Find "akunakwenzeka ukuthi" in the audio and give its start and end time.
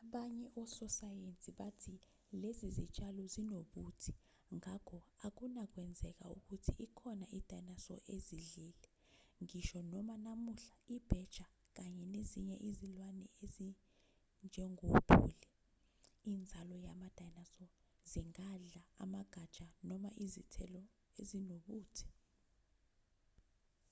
5.26-6.72